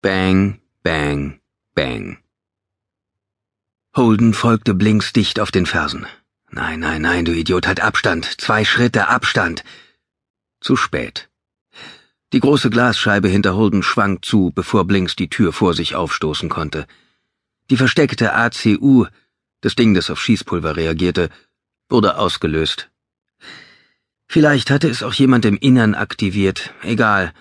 Bang, 0.00 0.60
bang, 0.84 1.40
bang. 1.74 2.18
Holden 3.96 4.32
folgte 4.32 4.74
Blinks 4.74 5.12
dicht 5.12 5.40
auf 5.40 5.50
den 5.50 5.66
Fersen. 5.66 6.06
Nein, 6.52 6.78
nein, 6.78 7.02
nein, 7.02 7.24
du 7.24 7.32
Idiot, 7.32 7.66
halt 7.66 7.80
Abstand. 7.80 8.40
Zwei 8.40 8.64
Schritte 8.64 9.08
Abstand. 9.08 9.64
Zu 10.60 10.76
spät. 10.76 11.28
Die 12.32 12.38
große 12.38 12.70
Glasscheibe 12.70 13.26
hinter 13.26 13.56
Holden 13.56 13.82
schwang 13.82 14.22
zu, 14.22 14.52
bevor 14.54 14.84
Blinks 14.84 15.16
die 15.16 15.30
Tür 15.30 15.52
vor 15.52 15.74
sich 15.74 15.96
aufstoßen 15.96 16.48
konnte. 16.48 16.86
Die 17.68 17.76
versteckte 17.76 18.34
ACU, 18.34 19.06
das 19.62 19.74
Ding, 19.74 19.94
das 19.94 20.10
auf 20.10 20.20
Schießpulver 20.20 20.76
reagierte, 20.76 21.28
wurde 21.88 22.18
ausgelöst. 22.18 22.88
Vielleicht 24.28 24.70
hatte 24.70 24.88
es 24.88 25.02
auch 25.02 25.14
jemand 25.14 25.44
im 25.44 25.56
Innern 25.56 25.96
aktiviert, 25.96 26.72
egal. 26.82 27.32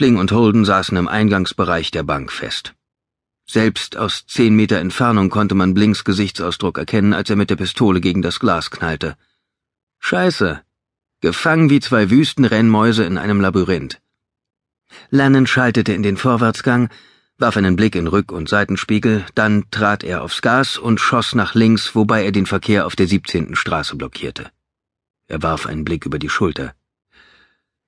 Bling 0.00 0.16
und 0.16 0.32
Holden 0.32 0.64
saßen 0.64 0.96
im 0.96 1.08
Eingangsbereich 1.08 1.90
der 1.90 2.04
Bank 2.04 2.32
fest. 2.32 2.72
Selbst 3.46 3.98
aus 3.98 4.24
zehn 4.26 4.56
Meter 4.56 4.78
Entfernung 4.78 5.28
konnte 5.28 5.54
man 5.54 5.74
Blinks 5.74 6.04
Gesichtsausdruck 6.04 6.78
erkennen, 6.78 7.12
als 7.12 7.28
er 7.28 7.36
mit 7.36 7.50
der 7.50 7.56
Pistole 7.56 8.00
gegen 8.00 8.22
das 8.22 8.40
Glas 8.40 8.70
knallte. 8.70 9.18
Scheiße. 9.98 10.62
Gefangen 11.20 11.68
wie 11.68 11.80
zwei 11.80 12.08
Wüstenrennmäuse 12.08 13.04
in 13.04 13.18
einem 13.18 13.42
Labyrinth. 13.42 14.00
Lannon 15.10 15.46
schaltete 15.46 15.92
in 15.92 16.02
den 16.02 16.16
Vorwärtsgang, 16.16 16.88
warf 17.36 17.58
einen 17.58 17.76
Blick 17.76 17.94
in 17.94 18.08
Rück- 18.08 18.32
und 18.32 18.48
Seitenspiegel, 18.48 19.26
dann 19.34 19.70
trat 19.70 20.02
er 20.02 20.22
aufs 20.22 20.40
Gas 20.40 20.78
und 20.78 20.98
schoss 20.98 21.34
nach 21.34 21.54
links, 21.54 21.94
wobei 21.94 22.24
er 22.24 22.32
den 22.32 22.46
Verkehr 22.46 22.86
auf 22.86 22.96
der 22.96 23.06
17. 23.06 23.54
Straße 23.54 23.96
blockierte. 23.96 24.50
Er 25.26 25.42
warf 25.42 25.66
einen 25.66 25.84
Blick 25.84 26.06
über 26.06 26.18
die 26.18 26.30
Schulter. 26.30 26.74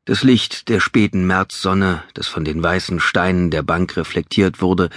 Das 0.04 0.24
Licht 0.24 0.68
der 0.68 0.80
späten 0.80 1.28
Märzsonne, 1.28 2.02
das 2.14 2.26
von 2.26 2.44
den 2.44 2.60
weißen 2.60 2.98
Steinen 2.98 3.52
der 3.52 3.62
Bank 3.62 3.96
reflektiert 3.96 4.60
wurde, 4.60 4.90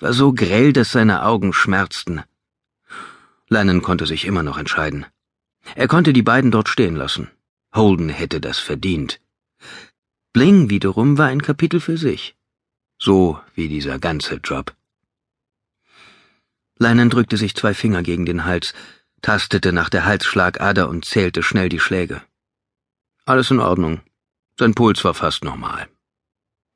war 0.00 0.12
so 0.12 0.32
grell, 0.32 0.72
dass 0.72 0.90
seine 0.90 1.24
Augen 1.24 1.52
schmerzten. 1.52 2.22
Lennon 3.48 3.82
konnte 3.82 4.04
sich 4.04 4.24
immer 4.24 4.42
noch 4.42 4.58
entscheiden. 4.58 5.06
Er 5.76 5.86
konnte 5.86 6.12
die 6.12 6.22
beiden 6.22 6.50
dort 6.50 6.68
stehen 6.68 6.96
lassen. 6.96 7.30
Holden 7.72 8.08
hätte 8.08 8.40
das 8.40 8.58
verdient. 8.58 9.20
Bling 10.32 10.70
wiederum 10.70 11.18
war 11.18 11.28
ein 11.28 11.42
Kapitel 11.42 11.78
für 11.78 11.96
sich. 11.96 12.34
So 12.98 13.40
wie 13.54 13.68
dieser 13.68 14.00
ganze 14.00 14.36
Job. 14.36 14.74
Lennon 16.78 17.10
drückte 17.10 17.36
sich 17.36 17.54
zwei 17.54 17.74
Finger 17.74 18.02
gegen 18.02 18.26
den 18.26 18.44
Hals, 18.44 18.74
tastete 19.20 19.72
nach 19.72 19.88
der 19.88 20.04
Halsschlagader 20.04 20.88
und 20.88 21.04
zählte 21.04 21.44
schnell 21.44 21.68
die 21.68 21.78
Schläge. 21.78 22.22
Alles 23.24 23.52
in 23.52 23.60
Ordnung. 23.60 24.00
Sein 24.58 24.74
Puls 24.74 25.02
war 25.04 25.14
fast 25.14 25.44
normal. 25.44 25.88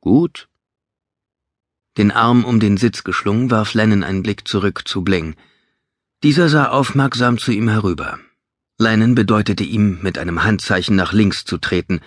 Gut. 0.00 0.48
Den 1.98 2.10
Arm 2.10 2.44
um 2.44 2.60
den 2.60 2.77
Sitz 2.77 3.05
geschlungen, 3.05 3.50
warf 3.50 3.74
Lennon 3.74 4.02
einen 4.02 4.22
Blick 4.22 4.48
zurück 4.48 4.86
zu 4.86 5.02
Bling. 5.02 5.36
Dieser 6.22 6.48
sah 6.48 6.69
aufmerksam 6.69 7.38
zu 7.38 7.52
ihm 7.52 7.69
herüber. 7.69 8.19
Lennon 8.78 9.14
bedeutete 9.14 9.64
ihm, 9.64 9.98
mit 10.02 10.19
einem 10.19 10.44
Handzeichen 10.44 10.97
nach 10.97 11.12
links 11.12 11.44
zu 11.44 11.58
treten. 11.58 12.00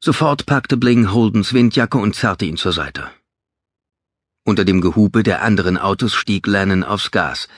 Sofort 0.00 0.46
packte 0.46 0.76
Bling 0.76 1.12
Holdens 1.12 1.52
Windjacke 1.52 1.98
und 1.98 2.14
zerrte 2.14 2.44
ihn 2.44 2.56
zur 2.56 2.72
Seite. 2.72 3.10
Unter 4.44 4.64
dem 4.64 4.80
Gehupe 4.80 5.22
der 5.22 5.42
anderen 5.42 5.78
Autos 5.78 6.14
stieg 6.14 6.46
Lennon 6.48 6.82
aufs 6.82 7.12
Gas. 7.12 7.48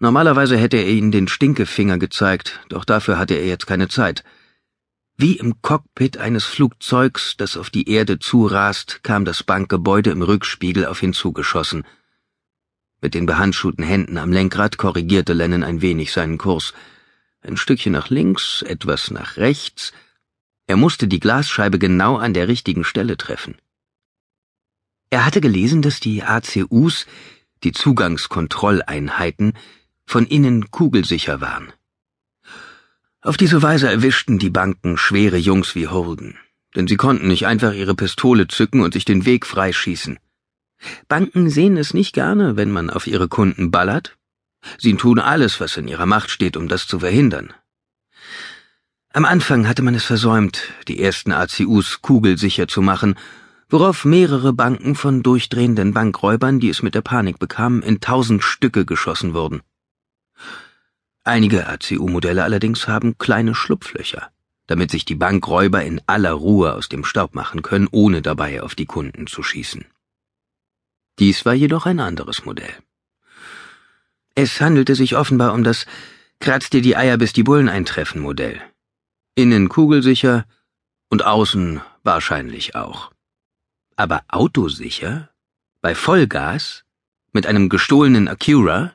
Normalerweise 0.00 0.56
hätte 0.56 0.76
er 0.76 0.88
ihnen 0.88 1.12
den 1.12 1.28
Stinkefinger 1.28 1.98
gezeigt, 1.98 2.60
doch 2.68 2.84
dafür 2.84 3.18
hatte 3.18 3.34
er 3.34 3.46
jetzt 3.46 3.66
keine 3.66 3.88
Zeit. 3.88 4.24
Wie 5.22 5.36
im 5.36 5.60
Cockpit 5.60 6.16
eines 6.16 6.46
Flugzeugs, 6.46 7.36
das 7.36 7.58
auf 7.58 7.68
die 7.68 7.90
Erde 7.90 8.18
zurast, 8.18 9.00
kam 9.02 9.26
das 9.26 9.42
Bankgebäude 9.42 10.10
im 10.10 10.22
Rückspiegel 10.22 10.86
auf 10.86 11.02
ihn 11.02 11.12
zugeschossen. 11.12 11.84
Mit 13.02 13.12
den 13.12 13.26
behandschuhten 13.26 13.84
Händen 13.84 14.16
am 14.16 14.32
Lenkrad 14.32 14.78
korrigierte 14.78 15.34
Lennon 15.34 15.62
ein 15.62 15.82
wenig 15.82 16.12
seinen 16.12 16.38
Kurs. 16.38 16.72
Ein 17.42 17.58
Stückchen 17.58 17.92
nach 17.92 18.08
links, 18.08 18.62
etwas 18.62 19.10
nach 19.10 19.36
rechts. 19.36 19.92
Er 20.66 20.76
musste 20.76 21.06
die 21.06 21.20
Glasscheibe 21.20 21.78
genau 21.78 22.16
an 22.16 22.32
der 22.32 22.48
richtigen 22.48 22.84
Stelle 22.84 23.18
treffen. 23.18 23.56
Er 25.10 25.26
hatte 25.26 25.42
gelesen, 25.42 25.82
dass 25.82 26.00
die 26.00 26.22
ACUs, 26.22 27.04
die 27.62 27.72
Zugangskontrolleinheiten, 27.72 29.52
von 30.06 30.24
innen 30.24 30.70
kugelsicher 30.70 31.42
waren. 31.42 31.74
Auf 33.22 33.36
diese 33.36 33.60
Weise 33.60 33.90
erwischten 33.90 34.38
die 34.38 34.48
Banken 34.48 34.96
schwere 34.96 35.36
Jungs 35.36 35.74
wie 35.74 35.88
Holden, 35.88 36.38
denn 36.74 36.86
sie 36.86 36.96
konnten 36.96 37.28
nicht 37.28 37.46
einfach 37.46 37.74
ihre 37.74 37.94
Pistole 37.94 38.48
zücken 38.48 38.80
und 38.80 38.94
sich 38.94 39.04
den 39.04 39.26
Weg 39.26 39.44
freischießen. 39.44 40.18
Banken 41.06 41.50
sehen 41.50 41.76
es 41.76 41.92
nicht 41.92 42.14
gerne, 42.14 42.56
wenn 42.56 42.70
man 42.70 42.88
auf 42.88 43.06
ihre 43.06 43.28
Kunden 43.28 43.70
ballert. 43.70 44.16
Sie 44.78 44.94
tun 44.94 45.18
alles, 45.18 45.60
was 45.60 45.76
in 45.76 45.86
ihrer 45.86 46.06
Macht 46.06 46.30
steht, 46.30 46.56
um 46.56 46.66
das 46.66 46.86
zu 46.86 47.00
verhindern. 47.00 47.52
Am 49.12 49.26
Anfang 49.26 49.68
hatte 49.68 49.82
man 49.82 49.94
es 49.94 50.04
versäumt, 50.04 50.62
die 50.88 51.02
ersten 51.02 51.32
ACUs 51.32 52.00
kugelsicher 52.00 52.68
zu 52.68 52.80
machen, 52.80 53.16
worauf 53.68 54.06
mehrere 54.06 54.54
Banken 54.54 54.94
von 54.94 55.22
durchdrehenden 55.22 55.92
Bankräubern, 55.92 56.58
die 56.58 56.70
es 56.70 56.82
mit 56.82 56.94
der 56.94 57.02
Panik 57.02 57.38
bekamen, 57.38 57.82
in 57.82 58.00
tausend 58.00 58.42
Stücke 58.42 58.86
geschossen 58.86 59.34
wurden. 59.34 59.60
Einige 61.24 61.66
ACU-Modelle 61.66 62.44
allerdings 62.44 62.88
haben 62.88 63.18
kleine 63.18 63.54
Schlupflöcher, 63.54 64.30
damit 64.66 64.90
sich 64.90 65.04
die 65.04 65.14
Bankräuber 65.14 65.84
in 65.84 66.00
aller 66.06 66.32
Ruhe 66.32 66.74
aus 66.74 66.88
dem 66.88 67.04
Staub 67.04 67.34
machen 67.34 67.62
können, 67.62 67.88
ohne 67.90 68.22
dabei 68.22 68.62
auf 68.62 68.74
die 68.74 68.86
Kunden 68.86 69.26
zu 69.26 69.42
schießen. 69.42 69.84
Dies 71.18 71.44
war 71.44 71.52
jedoch 71.52 71.84
ein 71.84 72.00
anderes 72.00 72.46
Modell. 72.46 72.72
Es 74.34 74.60
handelte 74.60 74.94
sich 74.94 75.16
offenbar 75.16 75.52
um 75.52 75.64
das 75.64 75.84
Kratz 76.38 76.70
dir 76.70 76.80
die 76.80 76.96
Eier 76.96 77.18
bis 77.18 77.34
die 77.34 77.42
Bullen 77.42 77.68
eintreffen 77.68 78.22
Modell. 78.22 78.58
Innen 79.34 79.68
kugelsicher 79.68 80.46
und 81.10 81.24
außen 81.24 81.82
wahrscheinlich 82.02 82.74
auch. 82.74 83.12
Aber 83.96 84.22
autosicher? 84.28 85.28
Bei 85.82 85.94
Vollgas? 85.94 86.84
Mit 87.32 87.46
einem 87.46 87.68
gestohlenen 87.68 88.26
Acura? 88.26 88.94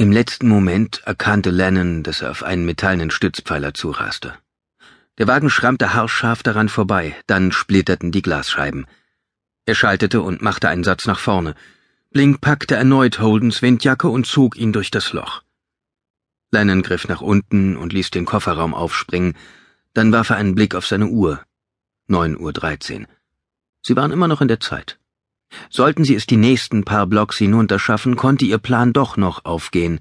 Im 0.00 0.12
letzten 0.12 0.48
Moment 0.48 1.02
erkannte 1.04 1.50
Lennon, 1.50 2.02
dass 2.02 2.22
er 2.22 2.30
auf 2.30 2.42
einen 2.42 2.64
metallenen 2.64 3.10
Stützpfeiler 3.10 3.74
zuraste. 3.74 4.32
Der 5.18 5.26
Wagen 5.26 5.50
schrammte 5.50 5.92
haarscharf 5.92 6.42
daran 6.42 6.70
vorbei, 6.70 7.14
dann 7.26 7.52
splitterten 7.52 8.10
die 8.10 8.22
Glasscheiben. 8.22 8.86
Er 9.66 9.74
schaltete 9.74 10.22
und 10.22 10.40
machte 10.40 10.70
einen 10.70 10.84
Satz 10.84 11.04
nach 11.04 11.18
vorne. 11.18 11.54
Blink 12.12 12.40
packte 12.40 12.76
erneut 12.76 13.20
Holdens 13.20 13.60
Windjacke 13.60 14.08
und 14.08 14.26
zog 14.26 14.56
ihn 14.56 14.72
durch 14.72 14.90
das 14.90 15.12
Loch. 15.12 15.42
Lennon 16.50 16.80
griff 16.80 17.06
nach 17.06 17.20
unten 17.20 17.76
und 17.76 17.92
ließ 17.92 18.10
den 18.10 18.24
Kofferraum 18.24 18.72
aufspringen, 18.72 19.34
dann 19.92 20.12
warf 20.12 20.30
er 20.30 20.36
einen 20.36 20.54
Blick 20.54 20.74
auf 20.74 20.86
seine 20.86 21.08
Uhr. 21.08 21.44
Neun 22.06 22.38
Uhr 22.38 22.54
dreizehn. 22.54 23.06
Sie 23.82 23.96
waren 23.96 24.12
immer 24.12 24.28
noch 24.28 24.40
in 24.40 24.48
der 24.48 24.60
Zeit. 24.60 24.98
Sollten 25.68 26.04
sie 26.04 26.14
es 26.14 26.26
die 26.26 26.36
nächsten 26.36 26.84
paar 26.84 27.06
Blocks 27.06 27.38
hinunterschaffen, 27.38 28.16
konnte 28.16 28.44
ihr 28.44 28.58
Plan 28.58 28.92
doch 28.92 29.16
noch 29.16 29.44
aufgehen. 29.44 30.00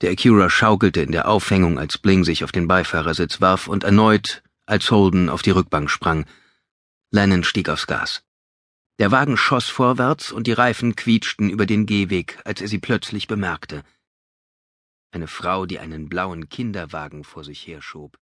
Der 0.00 0.12
Acura 0.12 0.48
schaukelte 0.48 1.00
in 1.00 1.12
der 1.12 1.28
Aufhängung, 1.28 1.78
als 1.78 1.98
Bling 1.98 2.24
sich 2.24 2.44
auf 2.44 2.52
den 2.52 2.68
Beifahrersitz 2.68 3.40
warf 3.40 3.66
und 3.66 3.84
erneut, 3.84 4.42
als 4.66 4.90
Holden 4.90 5.28
auf 5.28 5.42
die 5.42 5.50
Rückbank 5.50 5.90
sprang. 5.90 6.26
Lennon 7.10 7.42
stieg 7.42 7.68
aufs 7.68 7.86
Gas. 7.86 8.22
Der 8.98 9.10
Wagen 9.10 9.36
schoss 9.36 9.68
vorwärts 9.68 10.32
und 10.32 10.46
die 10.46 10.52
Reifen 10.52 10.96
quietschten 10.96 11.50
über 11.50 11.66
den 11.66 11.86
Gehweg, 11.86 12.38
als 12.44 12.60
er 12.60 12.68
sie 12.68 12.78
plötzlich 12.78 13.28
bemerkte. 13.28 13.82
Eine 15.10 15.28
Frau, 15.28 15.66
die 15.66 15.78
einen 15.78 16.08
blauen 16.08 16.48
Kinderwagen 16.48 17.24
vor 17.24 17.44
sich 17.44 17.66
herschob. 17.66 18.18